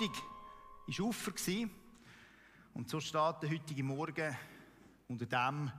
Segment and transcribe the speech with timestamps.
[0.00, 0.22] Samstag
[0.86, 1.68] war Ufer.
[2.72, 4.34] Und so steht der heutige Morgen
[5.08, 5.70] unter dem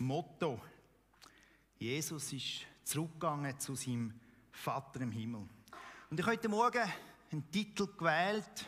[0.00, 0.60] Motto.
[1.78, 4.18] Jesus ist zurückgegangen zu seinem
[4.50, 5.48] Vater im Himmel.
[6.10, 6.92] Und ich habe heute Morgen
[7.30, 8.66] einen Titel gewählt,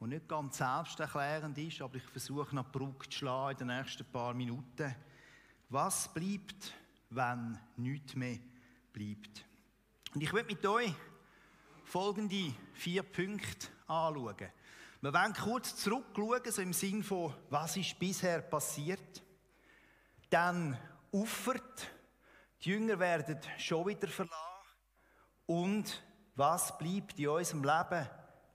[0.00, 4.06] der nicht ganz selbsterklärend ist, aber ich versuche noch Brücke zu schlagen in den nächsten
[4.06, 4.94] paar Minuten.
[5.68, 6.72] Was bleibt,
[7.10, 8.38] wenn nichts mehr
[8.90, 9.44] bleibt?
[10.14, 10.94] Und ich möchte mit euch
[11.84, 14.50] folgende vier Punkte anschauen.
[15.00, 19.22] Wir wollen kurz zurückschauen, so im Sinn von, was ist bisher passiert.
[20.28, 20.76] Dann
[21.10, 21.90] uffert,
[22.62, 24.36] die Jünger werden schon wieder verlassen.
[25.46, 26.02] Und
[26.34, 28.08] was bleibt in unserem Leben,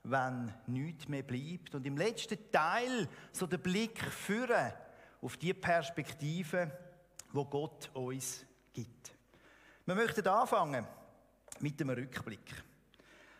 [0.04, 1.74] wenn nichts mehr bleibt?
[1.74, 4.72] Und im letzten Teil so der Blick führen
[5.22, 6.70] auf die Perspektive,
[7.32, 9.12] wo Gott uns gibt.
[9.86, 10.86] Wir möchten anfangen
[11.60, 12.62] mit dem Rückblick.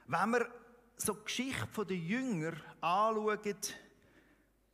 [0.06, 0.63] Wenn wir
[0.96, 3.56] so die Geschichte der Jünger anschauen,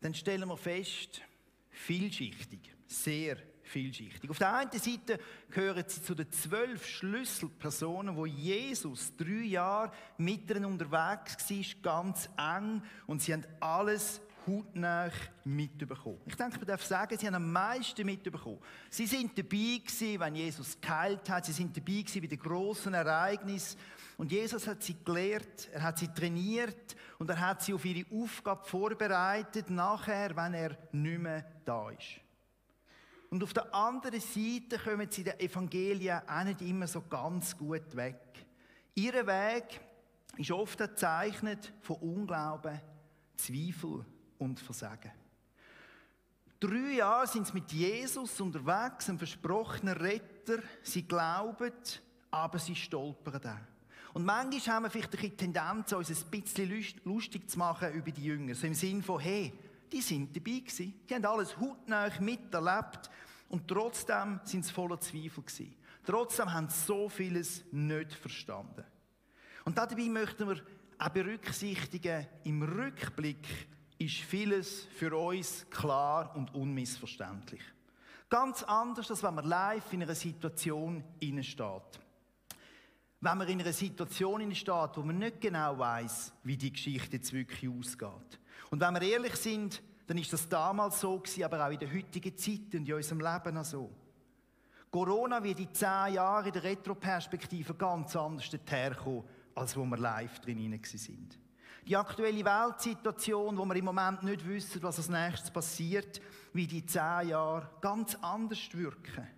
[0.01, 1.23] dann stellen wir fest,
[1.71, 4.29] vielschichtig, sehr vielschichtig.
[4.29, 5.19] Auf der einen Seite
[5.51, 12.29] gehören sie zu den zwölf Schlüsselpersonen, wo Jesus drei Jahre mit ihnen unterwegs war, ganz
[12.37, 15.11] eng, und sie haben alles hautnah
[15.45, 16.21] mitbekommen.
[16.27, 18.59] Ich denke, man darf sagen, sie haben am meisten mitbekommen.
[18.89, 21.45] Sie sind dabei gewesen, wenn Jesus geheilt hat.
[21.45, 23.79] Sie sind dabei gewesen bei den grossen Ereignissen.
[24.21, 28.05] Und Jesus hat sie gelehrt, er hat sie trainiert und er hat sie auf ihre
[28.15, 32.21] Aufgabe vorbereitet, nachher, wenn er nicht mehr da ist.
[33.31, 37.97] Und auf der anderen Seite kommen sie den Evangelien auch nicht immer so ganz gut
[37.97, 38.21] weg.
[38.95, 39.81] Ihr Weg
[40.37, 42.79] ist oft gezeichnet von Unglauben,
[43.39, 44.05] Zweifel
[44.37, 45.13] und Versagen.
[46.61, 50.59] Drei Jahre sind sie mit Jesus unterwegs, ein versprochener Retter.
[50.83, 51.73] Sie glauben,
[52.31, 53.80] aber sie stolpern auch.
[54.13, 58.25] Und manchmal haben wir vielleicht die Tendenz, uns ein bisschen lustig zu machen über die
[58.25, 58.55] Jünger.
[58.55, 59.53] So im Sinn von, hey,
[59.93, 60.95] die sind dabei gewesen.
[61.09, 63.11] Die haben alles hautnah miterlebt.
[63.49, 65.75] Und trotzdem sind sie voller Zweifel gewesen.
[66.05, 68.85] Trotzdem haben sie so vieles nicht verstanden.
[69.65, 70.61] Und dabei möchten wir
[70.99, 73.47] auch berücksichtigen, im Rückblick
[73.99, 77.63] ist vieles für uns klar und unmissverständlich.
[78.29, 81.05] Ganz anders, als wenn man live in einer Situation
[81.43, 82.01] steht.
[83.23, 87.33] Wenn man in einer Situation steht, wo man nicht genau weiß, wie die Geschichte jetzt
[87.33, 88.41] wirklich ausgeht.
[88.71, 91.93] Und wenn wir ehrlich sind, dann ist das damals so gewesen, aber auch in der
[91.93, 93.91] heutigen Zeit und in unserem Leben auch so.
[94.91, 100.41] Corona wird in zehn Jahren in der Retroperspektive ganz anders herkommen, als wo wir live
[100.41, 101.39] drin sind.
[101.87, 106.21] Die aktuelle Weltsituation, wo wir im Moment nicht wissen, was als nächstes passiert,
[106.53, 109.29] wird in zehn Jahren ganz anders wirken.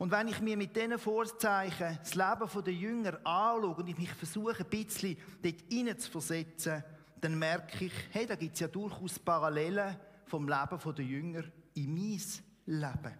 [0.00, 4.10] Und wenn ich mir mit diesen Vorzeichen das Leben der Jünger anschaue und ich mich
[4.14, 6.82] versuche, ein bisschen dort hineinzuversetzen,
[7.20, 9.94] dann merke ich, hey, da gibt es ja durchaus Parallelen
[10.24, 11.42] vom Leben der Jünger
[11.74, 12.18] in mein
[12.64, 13.18] Leben.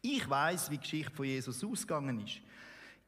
[0.00, 2.40] Ich weiß, wie die Geschichte von Jesus ausgegangen ist.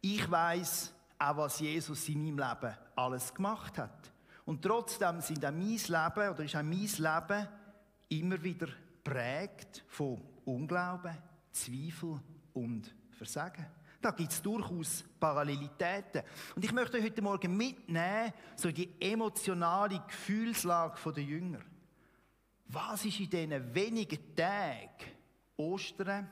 [0.03, 4.13] Ich weiß auch, was Jesus in meinem Leben alles gemacht hat.
[4.45, 7.49] Und trotzdem sind auch mein Leben, oder ist auch mein Leben
[8.11, 8.69] immer wieder
[9.03, 11.17] prägt von Unglauben,
[11.51, 12.21] Zweifel
[12.55, 13.67] und Versagen.
[14.01, 16.23] Da gibt es durchaus Parallelitäten.
[16.57, 21.61] Und ich möchte euch heute Morgen mitnehmen, so die emotionale Gefühlslage der Jünger.
[22.69, 24.89] Was ist in diesen wenigen Tagen
[25.57, 26.31] Ostern,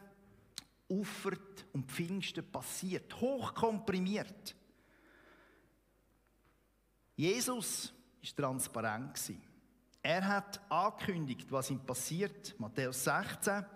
[0.88, 3.20] Uffert und Pfingsten passiert?
[3.20, 4.54] Hochkomprimiert.
[7.16, 7.92] Jesus
[8.22, 9.18] ist transparent
[10.00, 12.54] Er hat angekündigt, was ihm passiert.
[12.58, 13.66] Matthäus 16.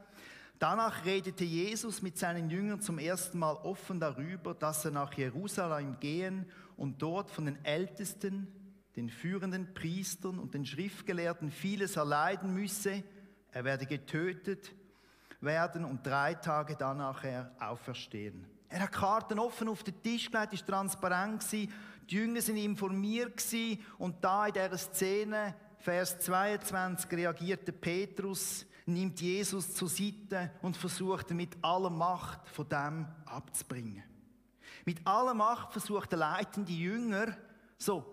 [0.62, 5.98] Danach redete Jesus mit seinen Jüngern zum ersten Mal offen darüber, dass er nach Jerusalem
[5.98, 6.46] gehen
[6.76, 8.46] und dort von den Ältesten,
[8.94, 13.02] den führenden Priestern und den Schriftgelehrten vieles erleiden müsse.
[13.50, 14.72] Er werde getötet
[15.40, 17.24] werden und drei Tage danach
[17.58, 18.46] auferstehen.
[18.68, 21.72] Er hat Karten offen auf den Tisch gelegt, ist transparent gewesen.
[22.08, 23.84] Die Jünger sind informiert gewesen.
[23.98, 31.30] Und da in dieser Szene, Vers 22, reagierte Petrus, nimmt Jesus zur Seite und versucht
[31.30, 34.02] mit aller Macht von dem abzubringen.
[34.84, 37.36] Mit aller Macht versucht der leitende Jünger,
[37.78, 38.04] so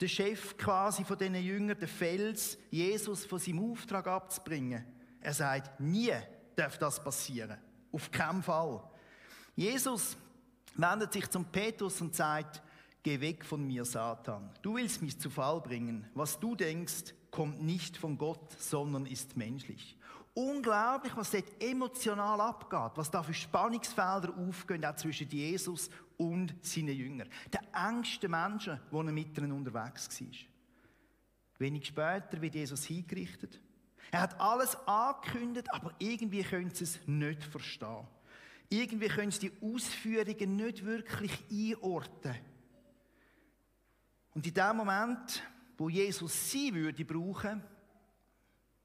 [0.00, 4.84] der Chef quasi von diesen Jüngern, der Fels, Jesus von seinem Auftrag abzubringen.
[5.20, 6.12] Er sagt, nie
[6.56, 7.58] darf das passieren.
[7.92, 8.82] Auf keinen Fall.
[9.54, 10.16] Jesus
[10.74, 12.62] wendet sich zum Petrus und sagt,
[13.04, 14.50] geh weg von mir, Satan.
[14.62, 16.08] Du willst mich zu Fall bringen.
[16.14, 19.96] Was du denkst, kommt nicht von Gott, sondern ist menschlich.
[20.32, 26.96] Unglaublich, was dort emotional abgeht, was da für Spannungsfelder aufgehen, auch zwischen Jesus und seinen
[26.96, 27.28] Jüngern.
[27.52, 30.28] Der engste Menschen, wo er mit ihnen unterwegs war.
[31.58, 33.60] Wenig später wird Jesus hingerichtet.
[34.10, 38.08] Er hat alles angekündigt, aber irgendwie können sie es nicht verstehen.
[38.70, 42.53] Irgendwie können sie die Ausführungen nicht wirklich einordnen.
[44.34, 45.42] Und in dem Moment,
[45.78, 47.62] wo Jesus sie würde brauchen,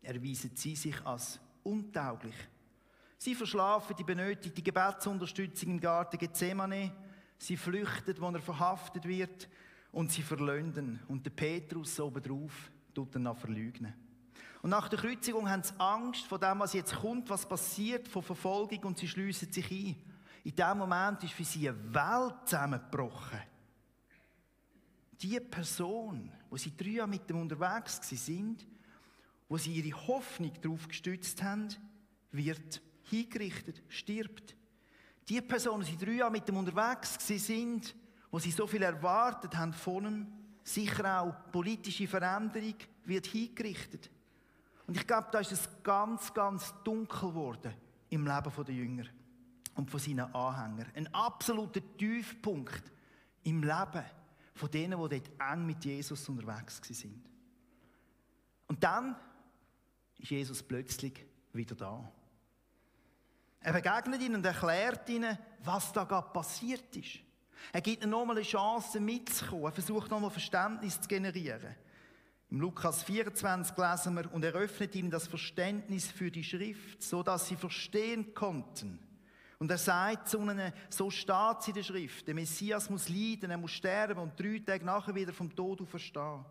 [0.01, 2.36] erweisen sie sich als untauglich.
[3.18, 6.94] Sie verschlafen die benötigte Gebetsunterstützung im Garten Gethsemane.
[7.38, 9.50] Sie flüchten, wo er verhaftet wird.
[9.92, 11.00] Und sie verlönden.
[11.07, 13.94] Und der Petrus obendrauf tut ihn noch verleugnen.
[14.62, 18.22] Und nach der Kreuzigung haben sie Angst vor dem, was jetzt kommt, was passiert, vor
[18.22, 19.95] Verfolgung und sie schließen sich ein.
[20.44, 23.40] In dem Moment ist für sie eine Welt zusammengebrochen.
[25.21, 28.66] Die Person, wo sie drei Jahre mit dem unterwegs sind,
[29.50, 31.68] wo sie ihre Hoffnung darauf gestützt haben,
[32.31, 34.56] wird hingerichtet, stirbt.
[35.27, 37.95] Die Person, die sie drei Jahre mit dem unterwegs sind,
[38.31, 40.27] wo sie so viel erwartet haben von ihm,
[40.63, 42.75] sicher auch politische Veränderung,
[43.06, 44.10] wird hingerichtet.
[44.88, 47.74] Und ich glaube, da ist es ganz, ganz dunkel geworden
[48.10, 49.06] im Leben der Jünger
[49.75, 50.92] und von seinen Anhängern.
[50.95, 52.83] Ein absoluter Tiefpunkt
[53.44, 54.04] im Leben
[54.59, 57.23] von denen, die dort eng mit Jesus unterwegs sind.
[58.67, 59.15] Und dann
[60.17, 62.11] ist Jesus plötzlich wieder da.
[63.61, 67.19] Er begegnet ihnen und erklärt ihnen, was da gerade passiert ist.
[67.73, 69.65] Er gibt ihnen nochmal eine Chance mitzukommen.
[69.65, 71.75] Er versucht nochmal Verständnis zu generieren.
[72.51, 77.21] Im Lukas 24 lesen wir, und er öffnet ihnen das Verständnis für die Schrift, so
[77.23, 79.00] dass sie verstehen konnten.
[79.59, 83.51] Und er sagt zu ihnen, so steht es in der Schrift, der Messias muss leiden,
[83.51, 86.45] er muss sterben und drei Tage nachher wieder vom Tod auferstehen.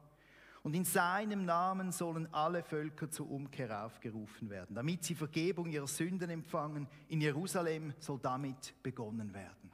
[0.63, 5.87] Und in seinem Namen sollen alle Völker zur Umkehr aufgerufen werden, damit sie Vergebung ihrer
[5.87, 6.87] Sünden empfangen.
[7.09, 9.73] In Jerusalem soll damit begonnen werden.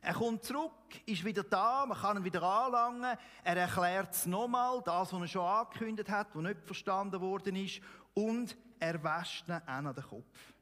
[0.00, 0.70] Er kommt zurück,
[1.04, 3.18] ist wieder da, man kann ihn wieder anlangen.
[3.42, 7.80] Er erklärt es nochmal, das, was er schon angekündigt hat, was nicht verstanden worden ist.
[8.14, 10.54] Und er wäscht ihn auch an den Kopf.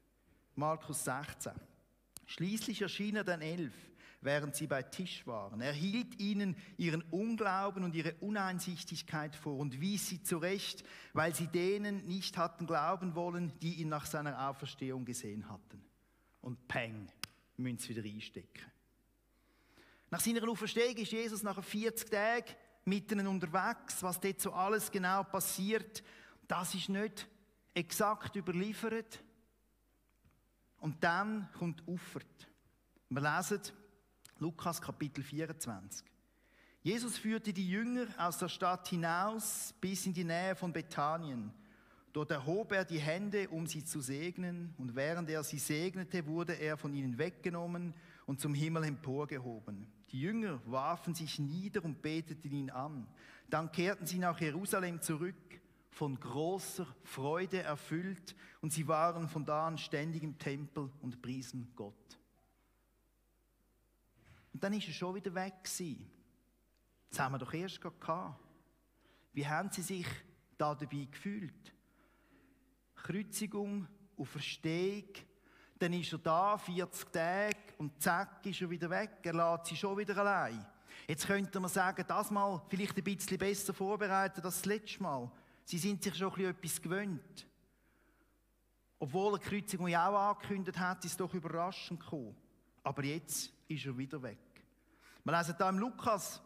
[0.55, 1.53] Markus 16.
[2.27, 3.75] Schließlich erschien er den Elf,
[4.21, 5.61] während sie bei Tisch waren.
[5.61, 11.47] Er hielt ihnen ihren Unglauben und ihre Uneinsichtigkeit vor und wies sie zurecht, weil sie
[11.47, 15.85] denen nicht hatten glauben wollen, die ihn nach seiner Auferstehung gesehen hatten.
[16.41, 17.09] Und peng,
[17.57, 18.71] müssen wieder einstecken.
[20.11, 22.55] Nach seiner Auferstehung ist Jesus nach 40 Tagen
[22.85, 24.03] mit ihnen unterwegs.
[24.03, 26.03] Was dort so alles genau passiert,
[26.47, 27.27] das ist nicht
[27.75, 29.24] exakt überliefert.
[30.85, 32.47] Und dann kommt Uffert.
[33.09, 33.59] Wir lesen
[34.39, 36.07] Lukas Kapitel 24.
[36.83, 41.55] Jesus führte die Jünger aus der Stadt hinaus bis in die Nähe von Bethanien.
[42.13, 46.53] Dort erhob er die Hände, um sie zu segnen, und während er sie segnete, wurde
[46.53, 47.95] er von ihnen weggenommen
[48.27, 49.87] und zum Himmel emporgehoben.
[50.11, 53.07] Die Jünger warfen sich nieder und beteten ihn an.
[53.49, 55.63] Dann kehrten sie nach Jerusalem zurück,
[55.95, 61.73] von großer Freude erfüllt, und sie waren von da an ständig im Tempel und priesen
[61.77, 62.19] Gott.
[64.53, 66.11] Und dann ist er schon wieder weg gewesen.
[67.11, 68.41] Das haben wir doch erst gehabt.
[69.33, 70.07] Wie haben sie sich
[70.59, 71.73] da dabei gefühlt?
[72.97, 73.87] Kreuzigung
[74.17, 75.11] und Verstehung,
[75.79, 79.19] dann ist er da, 40 Tage, und zack, ist er wieder weg.
[79.23, 80.67] Er lässt sie schon wieder allein.
[81.07, 85.31] Jetzt könnte man sagen, das Mal vielleicht ein bisschen besser vorbereitet als das letzte Mal.
[85.65, 87.47] Sie sind sich schon etwas gewöhnt.
[88.99, 92.37] Obwohl er Kreuzigung ja auch angekündigt hat, ist es doch überraschend gekommen.
[92.83, 94.39] Aber jetzt ist er wieder weg.
[95.25, 96.41] Wir lesen da im Lukas,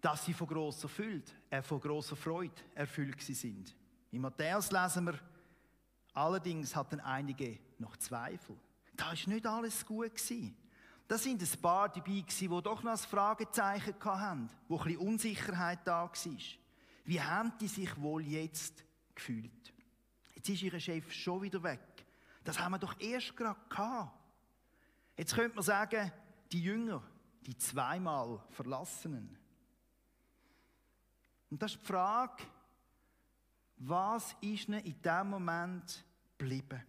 [0.00, 3.74] dass sie von grosser Freude, äh, von grosser Freude erfüllt sind.
[4.12, 5.18] In Matthäus lesen wir,
[6.14, 8.56] allerdings hatten einige noch Zweifel.
[8.96, 10.56] Da ist nicht alles gut gewesen.
[11.06, 14.98] Da sind ein paar dabei gewesen, die doch noch ein Fragezeichen hatten, wo ein bisschen
[15.00, 16.59] Unsicherheit da war.
[17.04, 19.72] Wie haben die sich wohl jetzt gefühlt?
[20.34, 21.80] Jetzt ist ihr Chef schon wieder weg.
[22.44, 24.18] Das haben wir doch erst gerade gehabt.
[25.16, 26.10] Jetzt könnte man sagen,
[26.50, 27.02] die Jünger,
[27.46, 29.36] die zweimal Verlassenen.
[31.50, 32.42] Und das ist die Frage,
[33.76, 36.04] was ist ihnen in diesem Moment
[36.38, 36.82] geblieben?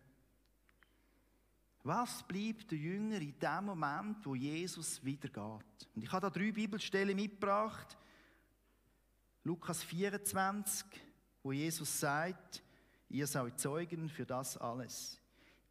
[1.84, 5.90] Was bleibt der Jünger in dem Moment, wo Jesus wiedergeht?
[5.96, 7.98] Und ich habe da drei Bibelstellen mitgebracht.
[9.44, 10.86] Lukas 24,
[11.44, 12.64] wo Jesus sagt,
[13.10, 15.20] ihr seid Zeugen für das alles.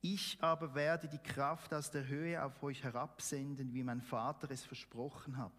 [0.00, 4.64] Ich aber werde die Kraft aus der Höhe auf euch herabsenden, wie mein Vater es
[4.64, 5.52] versprochen hat.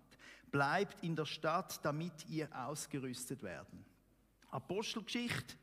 [0.51, 3.85] Bleibt in der Stadt, damit ihr ausgerüstet werden.
[4.49, 5.55] Apostelgeschichte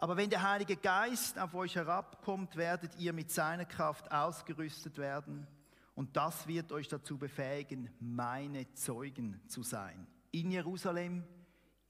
[0.00, 5.46] aber wenn der Heilige Geist auf euch herabkommt, werdet ihr mit seiner Kraft ausgerüstet werden.
[5.94, 10.06] Und das wird euch dazu befähigen, meine Zeugen zu sein.
[10.30, 11.22] In Jerusalem,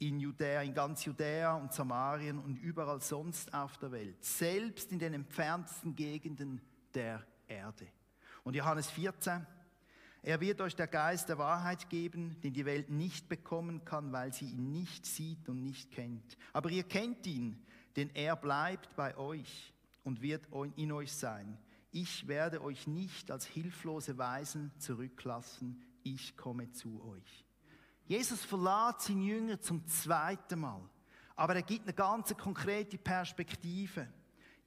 [0.00, 4.98] in Judäa, in ganz Judäa und Samarien und überall sonst auf der Welt, selbst in
[4.98, 6.60] den entferntesten Gegenden
[6.94, 7.86] der Erde.
[8.42, 9.46] Und Johannes 14,
[10.22, 14.32] er wird euch der Geist der Wahrheit geben, den die Welt nicht bekommen kann, weil
[14.32, 16.38] sie ihn nicht sieht und nicht kennt.
[16.54, 17.62] Aber ihr kennt ihn,
[17.96, 21.58] denn er bleibt bei euch und wird in euch sein.
[21.90, 27.49] Ich werde euch nicht als hilflose Weisen zurücklassen, ich komme zu euch.
[28.10, 30.80] Jesus verlässt seine Jünger zum zweiten Mal,
[31.36, 34.08] aber er gibt eine ganz konkrete Perspektive.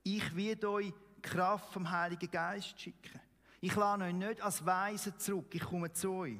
[0.02, 3.20] Ich werde euch Kraft vom Heiligen Geist schicken.
[3.60, 6.40] Ich lade euch nicht als Weise zurück, ich komme zu euch.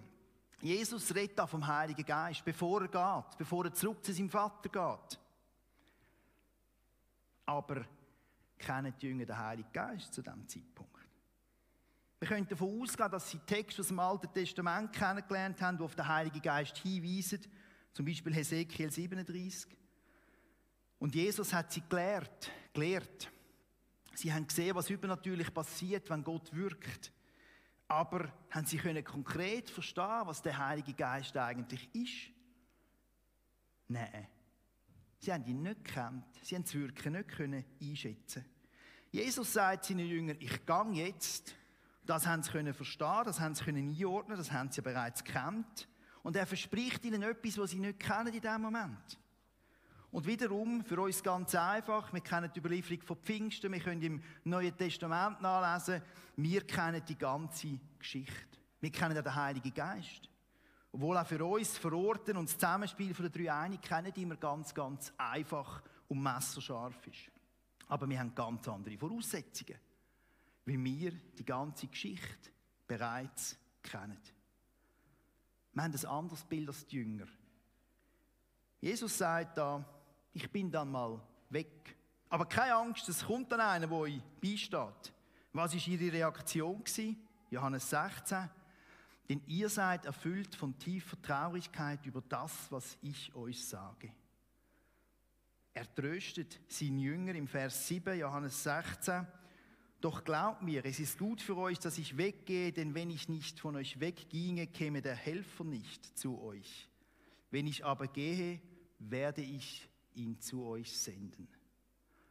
[0.62, 4.70] Jesus redet da vom Heiligen Geist, bevor er geht, bevor er zurück zu seinem Vater
[4.70, 5.20] geht.
[7.46, 7.84] Aber
[8.58, 10.93] kennen die Jünger den Heiligen Geist zu diesem Zeitpunkt?
[12.24, 15.94] Wir können davon ausgehen, dass sie Texte aus dem Alten Testament kennengelernt haben, die auf
[15.94, 17.42] den Heiligen Geist hinweisen,
[17.92, 19.70] zum Beispiel Hesekiel 37.
[21.00, 23.30] Und Jesus hat sie gelehrt, gelehrt.
[24.16, 27.12] Sie haben gesehen, was übernatürlich passiert, wenn Gott wirkt.
[27.90, 32.32] Aber haben sie können konkret verstehen, was der Heilige Geist eigentlich ist?
[33.90, 34.30] Nein.
[35.20, 36.24] Sie haben ihn nicht gekannt.
[36.42, 38.46] Sie haben das Wirken nicht können einschätzen.
[39.12, 41.54] Jesus sagt seinen Jüngern, ich gehe jetzt.
[42.06, 45.88] Das haben sie können verstehen, das haben sie können einordnen, das haben sie bereits gekannt.
[46.22, 49.20] Und er verspricht ihnen etwas, was sie nicht kennen in dem Moment.
[50.12, 54.24] Und wiederum, für uns ganz einfach, wir kennen die Überlieferung von Pfingsten, wir können im
[54.44, 56.04] Neuen Testament nachlesen,
[56.36, 58.60] wir kennen die ganze Geschichte.
[58.80, 60.30] Wir kennen den Heiligen Geist.
[60.92, 65.12] Obwohl auch für uns Verorten und das Zusammenspiel den drei Einigkeiten nicht immer ganz, ganz
[65.18, 67.32] einfach und messerscharf ist.
[67.88, 69.80] Aber wir haben ganz andere Voraussetzungen,
[70.66, 72.52] wie wir die ganze Geschichte
[72.88, 74.18] bereits kennen.
[75.74, 77.26] Wir haben ein anderes Bild als die Jünger.
[78.80, 79.84] Jesus sagt da,
[80.34, 81.96] ich bin dann mal weg.
[82.30, 85.14] Aber keine Angst, es kommt dann einer, der euch beisteht.
[85.54, 86.84] Was war ihre Reaktion?
[87.50, 88.50] Johannes 16.
[89.30, 94.12] Denn ihr seid erfüllt von tiefer Traurigkeit über das, was ich euch sage.
[95.74, 99.26] Er tröstet seinen Jünger im Vers 7, Johannes 16.
[100.04, 103.62] Doch glaubt mir, es ist gut für euch, dass ich weggehe, denn wenn ich nicht
[103.62, 106.90] von euch wegginge, käme der Helfer nicht zu euch.
[107.52, 108.60] Wenn ich aber gehe,
[109.00, 111.48] werde ich ihn zu euch senden.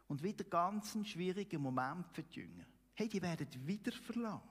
[0.07, 2.67] Und wieder ganz ein schwieriger Moment für die Jünger.
[2.93, 4.43] Hey, die werden wieder verlassen.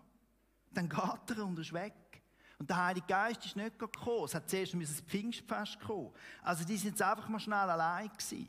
[0.71, 2.23] Dann geht er und ist weg.
[2.57, 4.25] Und der Heilige Geist ist nicht gekommen.
[4.25, 6.11] Es hat zuerst ein Pfingstfest kommen.
[6.41, 8.47] Also die sind jetzt einfach mal schnell allein gewesen.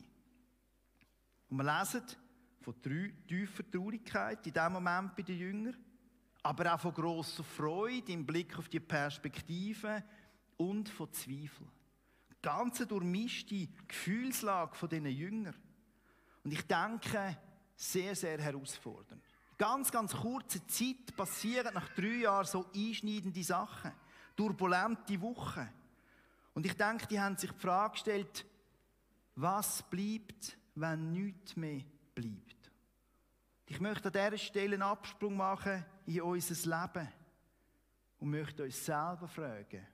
[1.50, 2.02] Und wir lesen
[2.62, 2.74] von
[3.26, 5.76] tiefer Traurigkeit in diesem Moment bei den Jüngern,
[6.42, 10.02] aber auch von grosser Freude im Blick auf die Perspektive
[10.56, 11.66] und von Zweifel.
[12.40, 15.54] Ganze durchmischte Gefühlslage von diesen Jüngern.
[16.44, 17.38] Und ich denke,
[17.76, 19.22] sehr, sehr herausfordernd.
[19.58, 23.92] Ganz, ganz kurze Zeit passieren nach drei Jahren so einschneidende Sachen
[24.36, 25.68] turbulente Wochen.
[26.54, 28.44] Und ich denke, die haben sich die Frage gestellt,
[29.36, 31.82] was bleibt, wenn nichts mehr
[32.22, 32.70] bleibt?
[33.66, 37.08] Ich möchte an dieser Stelle einen Absprung machen in unser Leben
[38.18, 39.86] und möchte uns selber fragen,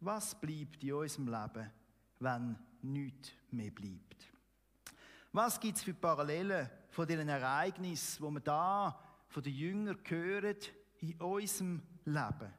[0.00, 1.70] was bleibt in unserem Leben,
[2.18, 4.26] wenn nichts mehr bleibt?
[5.32, 10.56] Was gibt es für Parallelen von diesen Ereignissen, die wir da von den Jüngern hören,
[11.00, 12.52] in unserem Leben?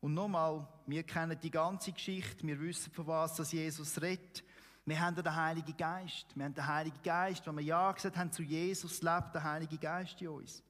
[0.00, 4.44] Und nochmal, wir kennen die ganze Geschichte, wir wissen, von was Jesus redet.
[4.88, 6.26] Wir haben den Heiligen Geist.
[6.34, 9.76] Wir haben den Heiligen Geist, wenn wir Ja gesagt haben zu Jesus, lebt der Heilige
[9.76, 10.62] Geist in uns.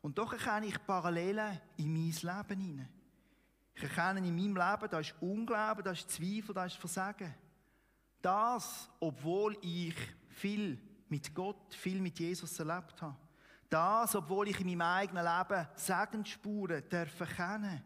[0.00, 2.88] Und doch erkenne ich Parallelen in mein Leben hinein.
[3.74, 7.34] Ich erkenne in meinem Leben, da ist Unglauben, da ist Zweifel, da ist Versagen.
[8.22, 9.96] Das, obwohl ich
[10.28, 13.16] viel mit Gott, viel mit Jesus erlebt habe.
[13.68, 17.82] Das, obwohl ich in meinem eigenen Leben Segensspuren erkennen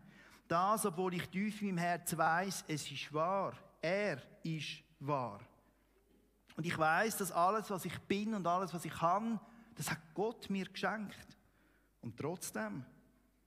[0.46, 3.54] darf das, obwohl ich tief in meinem Herzen weiß, es ist wahr.
[3.80, 5.40] Er ist wahr.
[6.56, 9.40] Und ich weiß, dass alles, was ich bin und alles, was ich kann,
[9.74, 11.38] das hat Gott mir geschenkt.
[12.00, 12.84] Und trotzdem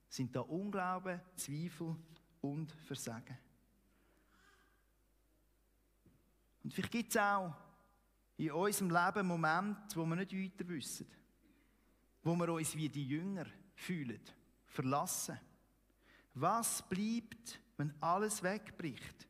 [0.10, 1.96] sind da Unglaube, Zweifel
[2.42, 3.38] und Versagen.
[6.64, 7.54] Und vielleicht gibt es auch
[8.38, 11.08] in unserem Leben Momente, wo wir nicht weiter wissen.
[12.24, 13.46] Wo wir uns wie die Jünger
[13.76, 14.22] fühlen,
[14.66, 15.38] verlassen.
[16.34, 19.28] Was bleibt, wenn alles wegbricht?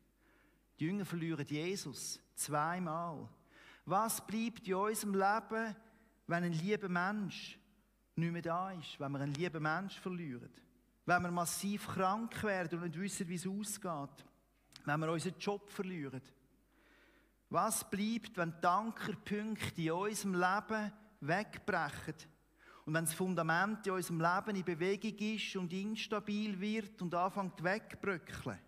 [0.80, 3.28] Die Jünger verlieren Jesus zweimal.
[3.86, 5.76] Was bleibt in unserem Leben,
[6.28, 7.60] wenn ein lieber Mensch
[8.16, 10.50] nicht mehr da ist, wenn wir einen lieben Mensch verlieren?
[11.06, 14.26] Wenn wir massiv krank werden und nicht wissen, wie es ausgeht?
[14.86, 16.22] Wenn wir unseren Job verlieren?
[17.50, 22.16] Was bleibt, wenn die Ankerpunkte in unserem Leben wegbrechen?
[22.86, 27.64] Und wenn das Fundament in unserem Leben in Bewegung ist und instabil wird und anfängt
[27.64, 28.60] wegbröckeln?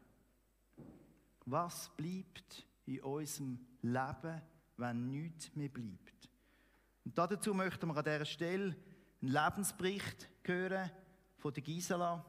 [1.46, 4.42] Was bleibt in unserem Leben,
[4.78, 6.30] wenn nichts mehr bleibt?
[7.04, 8.76] Und dazu möchten wir an dieser Stelle
[9.22, 10.90] einen Lebensbericht hören
[11.38, 12.26] von der Gisela.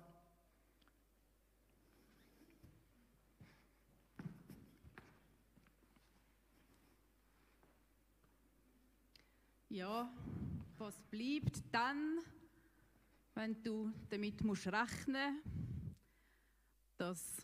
[9.69, 10.11] Ja,
[10.79, 12.19] was bleibt dann,
[13.35, 15.43] wenn du damit musst rechnen
[16.97, 17.43] dass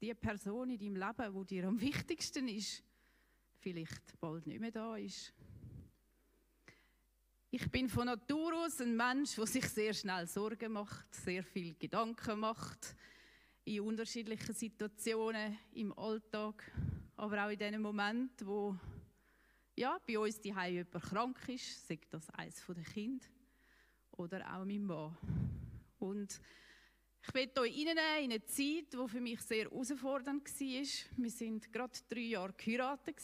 [0.00, 2.82] die Person in deinem Leben, wo dir am wichtigsten ist,
[3.68, 5.34] vielleicht bald nicht mehr da ist?
[7.50, 11.74] Ich bin von Natur aus ein Mensch, der sich sehr schnell Sorgen macht, sehr viel
[11.74, 12.96] Gedanken macht,
[13.64, 16.70] in unterschiedlichen Situationen im Alltag,
[17.16, 18.74] aber auch in den Momenten, wo
[19.76, 23.30] ja, bei uns die jemand krank ist, sagt das eines der Kind
[24.12, 25.16] oder auch mein Mann.
[25.98, 26.40] Und
[27.22, 30.86] ich möchte euch in eine Zeit, die für mich sehr herausfordernd war.
[31.16, 33.20] Wir sind gerade drei Jahre geheiratet,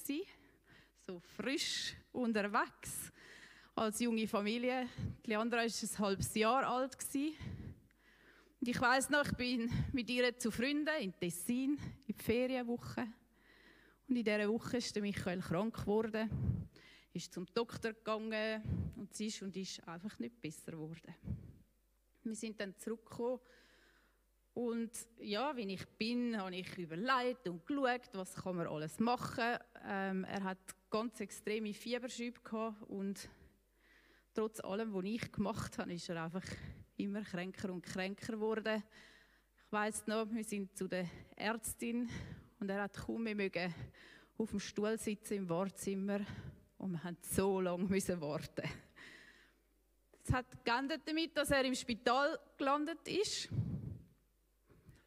[1.07, 3.13] so frisch unterwegs
[3.75, 4.89] als junge Familie.
[5.25, 6.97] Die Leandra war ein halbes Jahr alt.
[8.61, 13.07] Und ich weiß noch, ich bin mit ihr zu Freunden in Tessin in die Ferienwoche.
[14.09, 16.69] Und in dieser Woche ist Michael krank geworden,
[17.13, 21.15] ist zum Doktor gegangen und es ist und ist einfach nicht besser geworden.
[22.23, 23.41] Wir sind dann zurückgekommen
[24.55, 29.59] und ja, wie ich bin, habe ich überlegt und geschaut, was kann man alles machen.
[29.85, 30.59] Ähm, er hat
[30.91, 32.41] ganz extreme Fieberschübe
[32.87, 33.29] und
[34.33, 36.45] trotz allem, was ich gemacht habe, ist er einfach
[36.97, 38.85] immer kränker und kränker geworden.
[39.67, 42.09] Ich weiß noch, wir sind zu der Ärztin
[42.61, 43.75] und er hat kaum mehr mögen
[44.39, 46.21] auf dem Stuhl sitzen im Wartezimmer
[46.79, 48.69] und wir haben so lange müssen warten.
[50.23, 53.49] Es hat geendet damit, dass er im Spital gelandet ist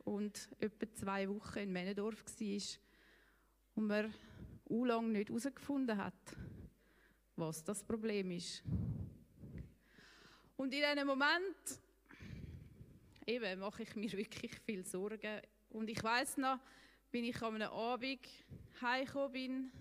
[0.08, 2.62] und etwa zwei Wochen in Männendorf war
[3.76, 4.14] und man
[4.70, 6.14] u lang nicht herausgefunden hat,
[7.36, 8.64] was das Problem ist.
[10.56, 11.82] Und in diesem Moment
[13.26, 15.42] eben mache ich mir wirklich viel Sorgen.
[15.72, 16.60] Und ich weiß noch,
[17.12, 18.26] bin ich an einem Abend
[18.82, 19.72] heimgekommen bin,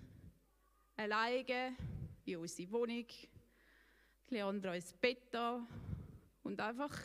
[0.97, 1.77] alleine
[2.25, 3.07] in unsere Wohnung,
[4.31, 5.65] Leandra ins Bett da
[6.43, 6.99] und einfach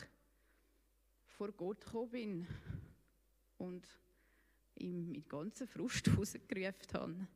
[1.28, 2.48] vor Gott gekommen bin
[3.62, 3.86] und
[4.76, 7.26] ihm mit ganzer Frust rausgerufen habe.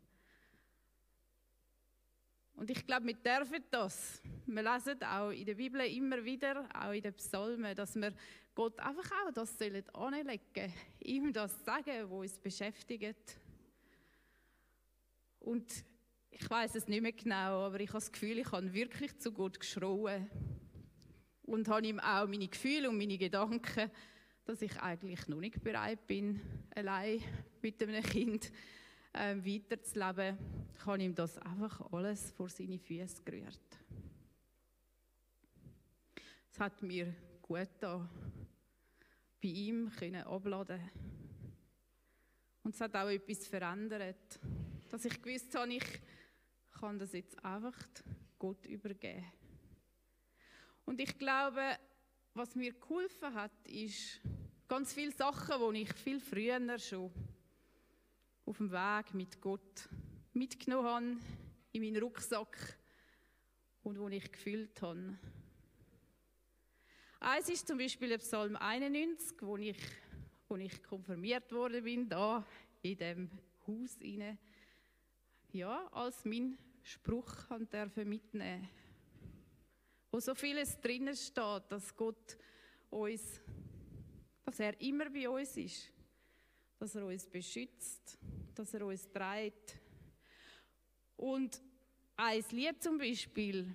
[2.56, 4.22] Und ich glaube, wir dürfen das.
[4.46, 8.14] Wir lesen auch in der Bibel immer wieder, auch in den Psalmen, dass wir
[8.54, 13.38] Gott einfach auch das sollen anlegen, ihm das sagen, wo uns beschäftigt.
[15.40, 15.84] Und
[16.30, 19.32] ich weiß es nicht mehr genau, aber ich habe das Gefühl, ich habe wirklich zu
[19.32, 20.30] Gott geschrauen
[21.42, 23.90] und habe ihm auch meine Gefühle und meine Gedanken,
[24.46, 26.40] dass ich eigentlich noch nicht bereit bin,
[26.74, 27.20] allein
[27.60, 28.52] mit einem Kind
[29.12, 30.38] äh, weiterzuleben,
[30.78, 33.60] ich habe ihm das einfach alles vor seine Füße gerührt.
[36.52, 38.08] Es hat mir gut getan,
[39.42, 40.80] bei ihm können abladen
[42.62, 44.38] Und es hat auch etwas verändert,
[44.88, 46.00] dass ich gewusst habe, ich
[46.78, 47.76] kann das jetzt einfach
[48.38, 49.24] Gott übergeben.
[50.84, 51.78] Und ich glaube,
[52.34, 54.20] was mir geholfen hat, ist
[54.68, 57.10] ganz viele Sachen, die ich viel früher schon
[58.44, 59.88] auf dem Weg mit Gott
[60.32, 61.16] mitgenommen habe,
[61.72, 62.78] in meinen Rucksack
[63.82, 65.18] und wo ich gefühlt habe.
[67.20, 69.78] Eins ist zum Beispiel der Psalm 91, wo ich,
[70.48, 72.44] wo ich konfirmiert worden bin, da
[72.82, 73.30] in dem
[73.66, 74.38] Haus inne.
[75.52, 77.68] Ja, als mein Spruch kann
[78.04, 78.68] mitnehmen,
[80.10, 82.36] wo so vieles drinnen steht, dass Gott
[82.90, 83.40] uns,
[84.46, 85.92] dass er immer bei uns ist
[86.78, 88.18] dass er uns beschützt,
[88.54, 89.78] dass er uns trägt.
[91.16, 91.62] Und
[92.16, 93.74] ein Lied zum Beispiel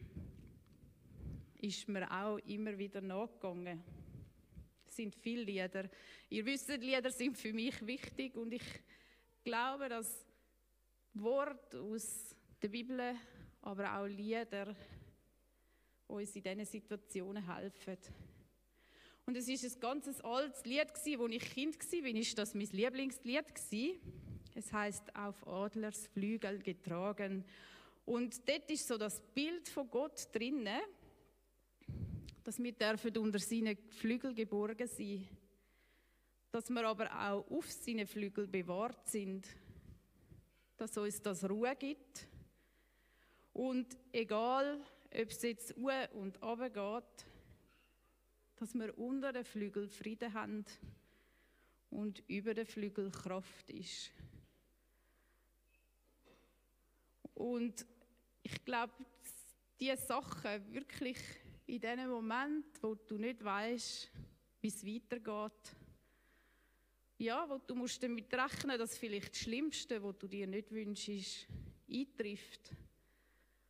[1.57, 3.83] ist mir auch immer wieder nachgegangen.
[4.85, 5.89] Es sind viele Lieder.
[6.29, 8.81] Ihr wisst, Lieder sind für mich wichtig und ich
[9.43, 10.25] glaube, dass
[11.13, 13.15] Wort aus der Bibel,
[13.61, 14.75] aber auch Lieder
[16.07, 17.97] uns in diesen Situationen helfen.
[19.31, 23.45] Und es ist ein ganz altes Lied wo ich Kind war, ist das mein Lieblingslied.
[24.55, 27.45] Es heißt auf Adlers Flügel getragen.
[28.03, 30.81] Und dort ist so das Bild von Gott drinnen,
[32.43, 35.25] dass wir dürfen unter seinen Flügel geborgen sein,
[36.51, 39.47] dass wir aber auch auf seinen Flügel bewahrt sind,
[40.75, 42.27] dass uns das Ruhe gibt.
[43.53, 45.89] Und egal, ob es jetzt u
[46.19, 47.30] und runter geht,
[48.61, 50.63] dass wir unter den Flügel Frieden haben
[51.89, 54.11] und über den Flügel Kraft ist.
[57.33, 57.87] Und
[58.43, 58.93] ich glaube,
[59.79, 61.17] diese Sachen wirklich
[61.65, 64.11] in dem Moment, wo du nicht weißt,
[64.61, 65.75] wie es weitergeht,
[67.17, 71.47] ja, wo du musst damit rechnen, dass vielleicht das Schlimmste, was du dir nicht wünschst,
[71.89, 72.75] eintrifft.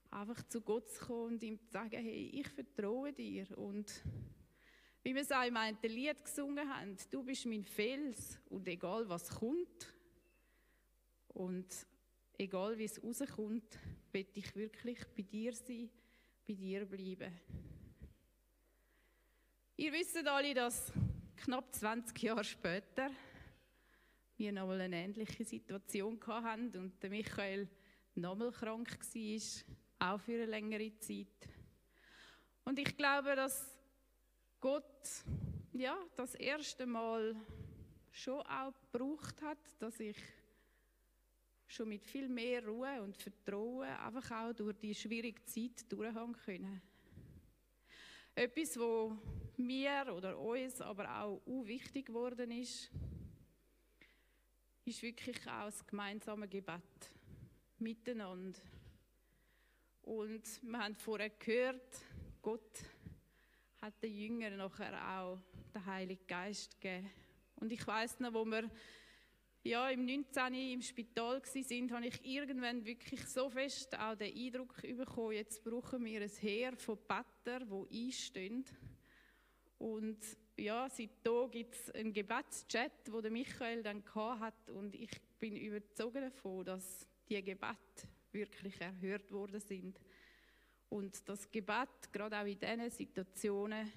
[0.10, 3.48] Einfach zu Gott zu kommen und ihm zu sagen, hey, ich vertraue dir.
[3.58, 3.90] Und
[5.04, 9.08] wie wir es auch im einen Lied gesungen haben, du bist mein Fels und egal
[9.10, 9.94] was kommt
[11.30, 11.68] und
[12.38, 13.80] egal wie es rauskommt,
[14.12, 15.90] will ich wirklich bei dir sein,
[16.48, 17.40] bei dir bleiben.
[19.78, 20.94] Ihr wisst alle, dass
[21.38, 23.10] knapp 20 Jahre später
[24.38, 27.68] wir noch mal eine ähnliche Situation hatten und Michael
[28.16, 31.50] nochmal krank war, auch für eine längere Zeit.
[32.64, 33.81] Und ich glaube, dass
[34.62, 35.26] Gott
[35.74, 37.36] ja, das erste Mal
[38.12, 40.16] schon auch gebraucht hat, dass ich
[41.66, 46.80] schon mit viel mehr Ruhe und Vertrauen einfach auch durch die schwierige Zeit durchhaben können.
[48.36, 49.18] Etwas, wo
[49.58, 52.92] mir oder uns aber auch wichtig geworden ist,
[54.86, 57.12] ist wirklich auch das gemeinsame Gebet
[57.80, 58.60] miteinander.
[60.04, 62.06] Und wir haben vorher gehört,
[62.44, 62.84] Gott
[63.82, 65.40] hat den Jüngern nachher auch
[65.74, 67.10] den Heiligen Geist gegeben.
[67.56, 68.70] Und ich weiß noch, wo wir
[69.64, 70.54] ja, im 19.
[70.54, 76.04] im Spital sind, habe ich irgendwann wirklich so fest auch den Eindruck bekommen, jetzt brauchen
[76.04, 78.66] wir ein Heer von Bettern, die einstehen.
[79.78, 80.20] Und
[80.58, 86.16] ja, seitdem gibt es einen Gebetschat, den der Michael dann hat und ich bin überzeugt
[86.16, 90.00] davon, dass die Gebete wirklich erhört worden sind.
[90.92, 93.90] Und das Gebet, gerade auch in diesen Situationen,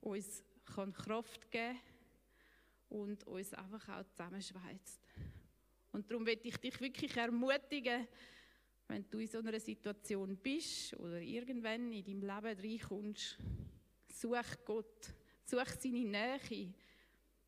[0.00, 1.80] uns kann Kraft geben
[2.90, 5.00] und uns einfach auch zusammenschweißt.
[5.90, 8.06] Und darum möchte ich dich wirklich ermutigen,
[8.86, 13.36] wenn du in so einer Situation bist oder irgendwann in deinem Leben reinkommst,
[14.06, 15.12] such Gott,
[15.44, 16.72] such seine Nähe,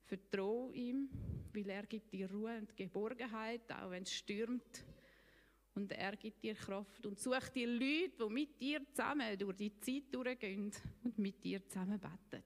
[0.03, 1.09] vertraue ihm,
[1.55, 4.85] weil er gibt dir Ruhe und Geborgenheit, auch wenn es stürmt.
[5.81, 7.07] Und er gibt dir Kraft.
[7.07, 10.71] Und such dir Leute, die mit dir zusammen durch die Zeit durchgehen
[11.03, 12.45] und mit dir zusammen beten.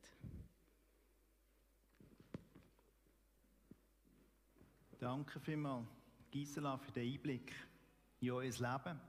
[5.00, 5.86] Danke vielmals,
[6.30, 7.52] Gisela, für den Einblick
[8.20, 9.00] in euer Leben.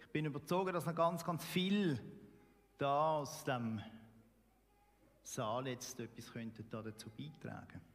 [0.00, 1.98] Ich bin überzeugt, dass noch ganz, ganz viel
[2.76, 3.80] da aus dem
[5.22, 7.91] Saal jetzt etwas könnte dazu beitragen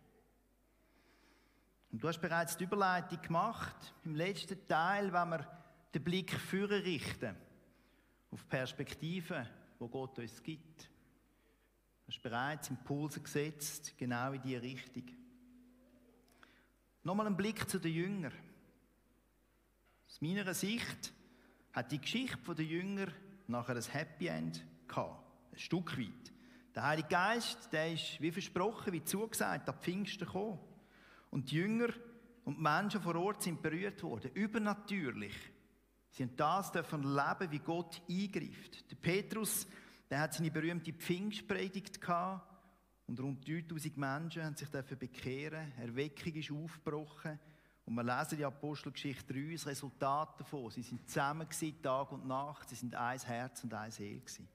[1.91, 3.93] Und du hast bereits die Überleitung gemacht.
[4.04, 5.47] Im letzten Teil, wenn wir
[5.93, 7.36] den Blick führen richten
[8.30, 9.47] auf Perspektiven,
[9.80, 10.84] wo Gott uns gibt.
[12.06, 15.04] Du hast bereits Impulse gesetzt, genau in diese Richtung.
[17.04, 18.34] Nochmal ein Blick zu den Jüngern.
[20.08, 21.13] Aus meiner Sicht
[21.71, 23.08] hat die Geschichte der Jünger
[23.47, 25.23] nachher ein Happy End gehabt.
[25.52, 26.34] Ein Stück weit.
[26.76, 30.60] Der Heilige Geist, der ist wie versprochen, wie zugesagt, ab Pfingsten gekommen.
[31.29, 31.89] Und die Jünger
[32.45, 34.31] und die Menschen vor Ort sind berührt worden.
[34.33, 35.35] Übernatürlich.
[36.11, 38.89] Sie haben das dürfen leben, wie Gott eingreift.
[38.89, 39.67] Der Petrus,
[40.09, 42.53] der hat seine berühmte Pfingstpredigt gehabt.
[43.05, 45.71] Und rund 3000 Menschen haben sich dafür bekehren.
[45.77, 47.39] Erweckung ist aufgebrochen.
[47.85, 50.71] Und wir lesen die Apostelgeschichte 3, das Resultat davon.
[50.71, 52.67] Sie sind zusammen gewesen, Tag und Nacht.
[52.67, 54.47] Sie sind ein Herz und ein Seele gewesen.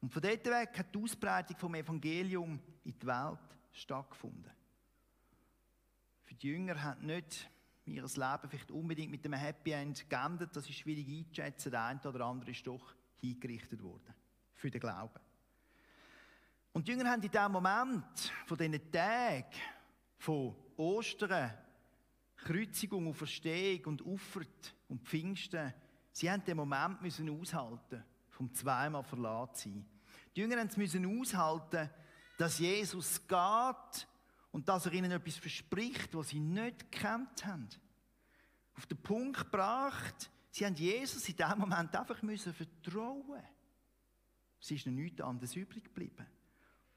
[0.00, 3.38] Und von dort weg hat die Ausbreitung vom Evangelium in die Welt
[3.72, 4.52] stattgefunden.
[6.26, 7.48] Für die Jünger hat nicht
[7.84, 10.56] ihr Leben vielleicht unbedingt mit einem Happy End geendet.
[10.56, 11.70] Das ist schwierig einzuschätzen.
[11.70, 14.12] Der eine oder andere ist doch hingerichtet worden.
[14.52, 15.20] Für den Glauben.
[16.72, 19.46] Und die Jünger haben in diesem Moment, von diesen Tagen,
[20.18, 21.54] von Ostern,
[22.36, 25.72] Kreuzigung und Verstehung und Uffert und Pfingsten,
[26.10, 29.86] sie haben den Moment müssen aushalten, vom zweimal verlassen sein.
[30.34, 31.88] Die Jünger müssen aushalten,
[32.36, 34.08] dass Jesus geht
[34.56, 37.68] und dass er ihnen etwas verspricht, was sie nicht gekannt haben.
[38.74, 43.42] Auf den Punkt gebracht, sie haben Jesus in diesem Moment einfach müssen vertrauen.
[44.58, 46.26] Es ist noch nichts anderes übrig geblieben.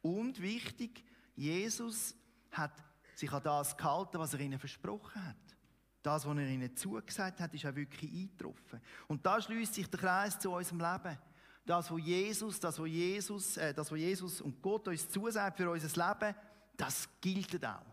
[0.02, 1.04] Und wichtig,
[1.36, 2.16] Jesus
[2.54, 2.82] hat
[3.14, 5.58] sich an das gehalten, was er ihnen versprochen hat.
[6.02, 8.80] Das, was er ihnen zugesagt hat, ist auch wirklich eingetroffen.
[9.10, 11.18] Und da schließt sich der Kreis zu unserem Leben.
[11.66, 15.70] Das, was Jesus, das, was Jesus, äh, das, was Jesus und Gott uns zusagt für
[15.70, 16.36] unser Leben,
[16.80, 17.86] das gilt auch.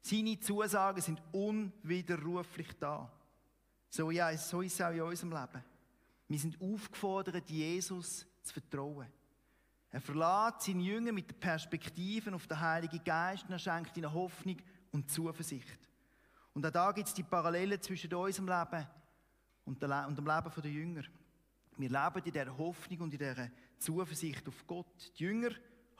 [0.00, 3.12] Seine Zusagen sind unwiderruflich da.
[3.90, 5.64] So, ist es auch in unserem Leben.
[6.28, 9.08] Wir sind aufgefordert, Jesus zu vertrauen.
[9.90, 14.12] Er verlässt seine Jünger mit der Perspektive auf den Heiligen Geist und er schenkt ihnen
[14.12, 14.56] Hoffnung
[14.92, 15.88] und Zuversicht.
[16.54, 18.86] Und auch da gibt es die Parallelen zwischen unserem Leben
[19.64, 21.02] und dem Leben der Jünger.
[21.76, 25.12] Wir leben in dieser Hoffnung und in dieser Zuversicht auf Gott.
[25.18, 25.50] Die Jünger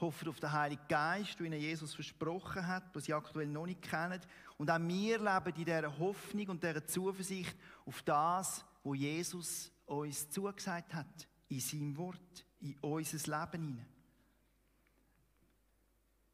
[0.00, 3.82] hoffen auf den Heiligen Geist, den ihnen Jesus versprochen hat, was sie aktuell noch nicht
[3.82, 4.20] kennen.
[4.58, 10.30] Und auch wir leben in dieser Hoffnung und dieser Zuversicht auf das, was Jesus uns
[10.30, 13.86] zugesagt hat, in seinem Wort, in unser Leben hinein.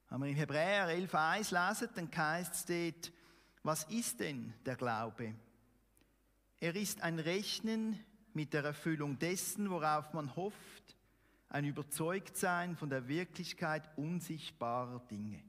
[0.09, 3.13] Wenn wir im Hebräer 11,1 lesen, dann heißt es dort,
[3.63, 5.35] was ist denn der Glaube?
[6.61, 7.99] Er ist ein Rechnen
[8.33, 10.96] mit der Erfüllung dessen, worauf man hofft,
[11.49, 15.43] ein Überzeugtsein von der Wirklichkeit unsichtbarer Dinge.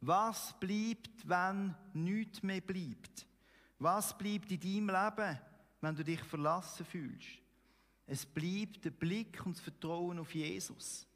[0.00, 3.26] Was bleibt, wenn nichts mehr bleibt?
[3.78, 5.38] Was bleibt in deinem Leben,
[5.80, 7.40] wenn du dich verlassen fühlst?
[8.06, 11.06] Es bleibt der Blick und das Vertrauen auf Jesus,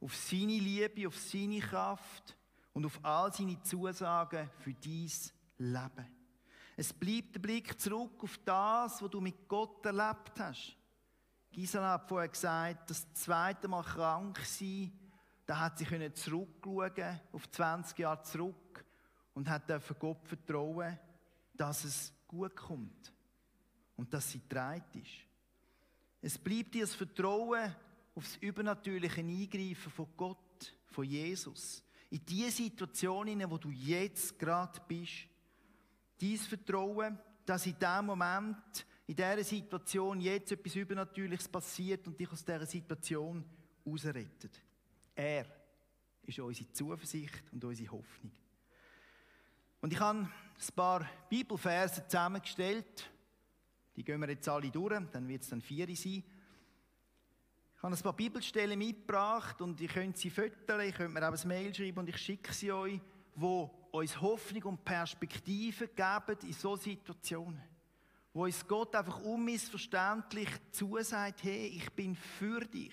[0.00, 2.36] auf seine Liebe, auf seine Kraft
[2.72, 6.06] und auf all seine Zusagen für dies Leben.
[6.76, 10.76] Es bleibt der Blick zurück auf das, was du mit Gott erlebt hast.
[11.56, 14.92] Gisela hat vorher gesagt, das zweite Mal krank sein,
[15.46, 18.84] da hat sie zurückschauen, auf 20 Jahre zurück
[19.32, 19.62] und hat
[19.98, 20.98] Gott vertrauen,
[21.54, 23.10] dass es gut kommt
[23.96, 25.24] und dass sie treit ist.
[26.20, 27.74] Es bleibt dir das Vertrauen
[28.14, 31.82] auf das übernatürliche Eingreifen von Gott, von Jesus.
[32.10, 35.26] In die Situation, in der du jetzt gerade bist.
[36.20, 42.30] Dein Vertrauen, dass in diesem Moment in dieser Situation jetzt etwas Übernatürliches passiert und dich
[42.30, 43.44] aus dieser Situation
[43.86, 44.60] rausrettet.
[45.14, 45.46] Er
[46.24, 48.32] ist unsere Zuversicht und unsere Hoffnung.
[49.80, 53.08] Und ich habe ein paar Bibelverse zusammengestellt.
[53.94, 56.24] Die gehen wir jetzt alle durch, dann wird es dann vier sein.
[57.76, 61.32] Ich habe ein paar Bibelstellen mitgebracht und ihr könnt sie füttern, ihr könnt mir auch
[61.32, 63.00] ein Mail schreiben und ich schicke sie euch,
[63.36, 67.75] wo uns Hoffnung und Perspektive geben in solchen Situationen
[68.36, 72.92] wo uns Gott einfach unmissverständlich zusagt, hey, ich bin für dich.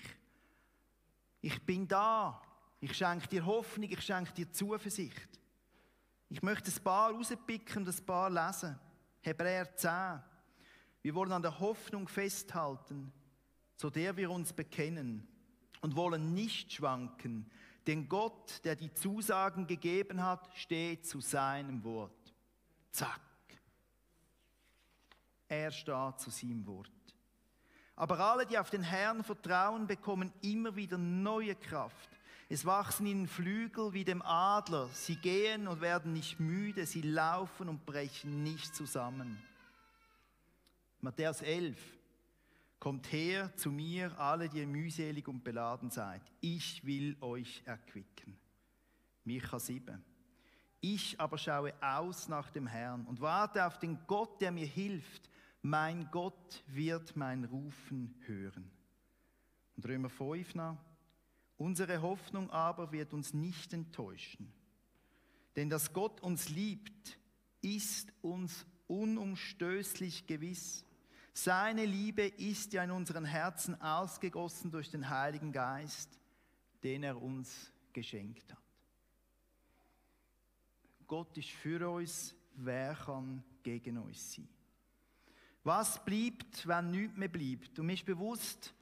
[1.42, 2.40] Ich bin da.
[2.80, 5.28] Ich schenke dir Hoffnung, ich schenke dir Zuversicht.
[6.30, 8.80] Ich möchte ein paar rauspicken und ein paar lesen.
[9.20, 10.22] Hebräer 10.
[11.02, 13.12] Wir wollen an der Hoffnung festhalten,
[13.76, 15.28] zu der wir uns bekennen
[15.82, 17.50] und wollen nicht schwanken,
[17.86, 22.34] denn Gott, der die Zusagen gegeben hat, steht zu seinem Wort.
[22.92, 23.33] Zack.
[25.54, 26.90] Er steht zu seinem Wort.
[27.94, 32.10] Aber alle, die auf den Herrn vertrauen, bekommen immer wieder neue Kraft.
[32.48, 34.88] Es wachsen ihnen Flügel wie dem Adler.
[34.92, 36.86] Sie gehen und werden nicht müde.
[36.86, 39.40] Sie laufen und brechen nicht zusammen.
[41.00, 41.78] Matthäus 11.
[42.80, 46.22] Kommt her zu mir, alle, die mühselig und beladen seid.
[46.40, 48.36] Ich will euch erquicken.
[49.22, 50.04] Micha 7.
[50.80, 55.30] Ich aber schaue aus nach dem Herrn und warte auf den Gott, der mir hilft
[55.64, 58.70] mein Gott wird mein Rufen hören.
[59.76, 60.76] Und Römer 5 nach,
[61.56, 64.52] unsere Hoffnung aber wird uns nicht enttäuschen.
[65.56, 67.18] Denn dass Gott uns liebt,
[67.62, 70.84] ist uns unumstößlich gewiss.
[71.32, 76.20] Seine Liebe ist ja in unseren Herzen ausgegossen durch den Heiligen Geist,
[76.82, 78.58] den er uns geschenkt hat.
[81.06, 84.53] Gott ist für uns, wer kann gegen uns sein?
[85.64, 87.78] Was bleibt, wenn nichts mehr bleibt?
[87.78, 88.74] Und mir ist bewusst,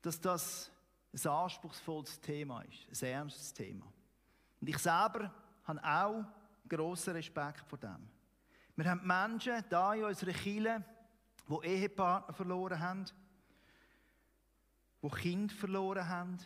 [0.00, 0.70] dass das
[1.12, 3.86] ein anspruchsvolles Thema ist, ein ernstes Thema.
[4.60, 5.30] Und ich selber
[5.64, 6.24] habe auch
[6.66, 8.08] grossen Respekt vor dem.
[8.76, 10.82] Wir haben Menschen da in unserer Kirche,
[11.48, 13.04] die Ehepartner verloren haben,
[15.02, 16.38] die Kinder verloren haben,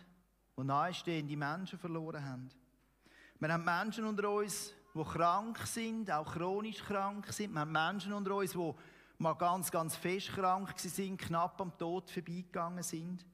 [0.59, 2.49] die nahestehende Menschen verloren haben.
[3.39, 7.53] Wir haben Menschen unter uns, die krank sind, auch chronisch krank sind.
[7.53, 8.75] Wir haben Menschen unter uns, die
[9.19, 13.27] mal ganz, ganz fest krank sind, knapp am Tod vorbeigegangen sind.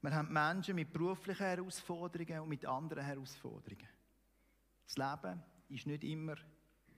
[0.00, 3.88] Wir haben Menschen mit beruflichen Herausforderungen und mit anderen Herausforderungen.
[4.86, 6.36] Das Leben ist nicht immer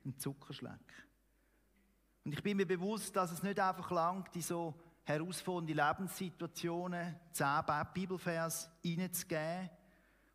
[0.04, 1.08] ein Zuckerschleck.
[2.24, 7.62] Und ich bin mir bewusst, dass es nicht einfach langt, in so herausfordernde Lebenssituationen zehn
[7.94, 9.70] Bibelvers reinzugeben.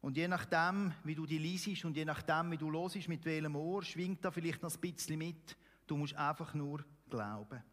[0.02, 3.56] Und je nachdem, wie du die liest und je nachdem, wie du losisch mit welchem
[3.56, 5.56] Ohr, schwingt da vielleicht noch ein bisschen mit.
[5.88, 7.64] Du musst einfach nur glauben.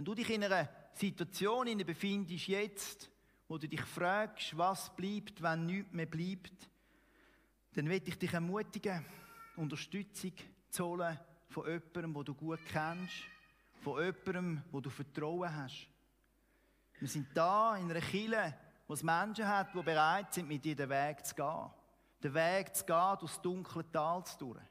[0.00, 3.10] Wenn du dich in einer Situation befindest jetzt,
[3.46, 6.70] wo du dich fragst, was bleibt, wenn nichts mehr bleibt,
[7.74, 9.04] dann will ich dich ermutigen,
[9.56, 10.32] Unterstützung
[10.70, 13.12] zu holen von jemandem, den du gut kennst,
[13.82, 15.86] von jemandem, wo du Vertrauen hast.
[16.98, 18.54] Wir sind da in einer Kille,
[18.88, 21.70] wo es Menschen hat, die bereit sind, mit dir den Weg zu gehen.
[22.22, 24.62] Den Weg zu gehen, durchs dunkle Tal zu durch.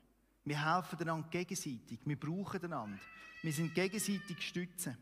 [0.43, 1.99] Wir helfen einander gegenseitig.
[2.03, 2.97] Wir brauchen einander.
[3.43, 4.97] Wir sind gegenseitig stützen.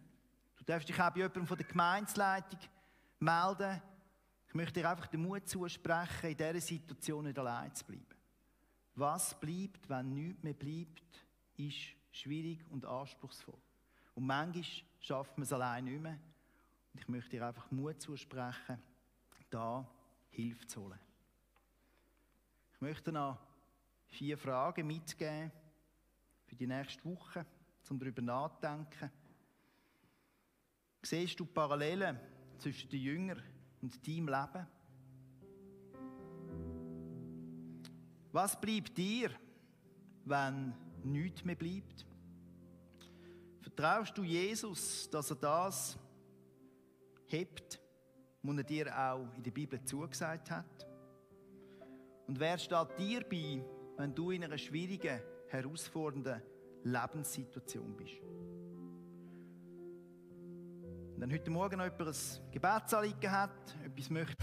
[0.67, 2.59] Du darfst dich auch bei jemandem von der Gemeinsleitung
[3.21, 3.81] melden.
[4.49, 8.05] Ich möchte dir einfach den Mut zusprechen, in dieser Situation nicht allein zu bleiben.
[8.95, 11.25] Was bleibt, wenn nichts mehr bleibt,
[11.55, 13.57] ist schwierig und anspruchsvoll.
[14.13, 14.65] Und manchmal
[14.99, 16.19] schafft man es allein nicht mehr.
[16.93, 18.77] Und ich möchte dir einfach Mut zusprechen,
[19.49, 19.89] da
[20.31, 20.99] Hilfe zu holen.
[22.73, 23.39] Ich möchte noch
[24.07, 25.49] vier Fragen mitgeben
[26.45, 27.45] für die nächste Woche,
[27.89, 29.09] um darüber nachzudenken.
[31.09, 32.19] Siehst du Parallelen
[32.57, 33.41] zwischen den Jüngern
[33.81, 34.67] und deinem Leben?
[38.33, 39.29] Was bleibt dir,
[40.25, 40.73] wenn
[41.05, 42.05] nichts mehr bleibt?
[43.61, 45.97] Vertraust du Jesus, dass er das
[47.27, 47.79] hebt,
[48.43, 50.85] was er dir auch in der Bibel zugesagt hat?
[52.27, 53.63] Und wer steht dir bei,
[53.95, 56.41] wenn du in einer schwierigen, herausfordernden
[56.83, 58.36] Lebenssituation bist?
[61.17, 63.49] wenn heute Morgen noch jemand ein Gebetsanliegen hat,
[63.83, 64.35] etwas möchte.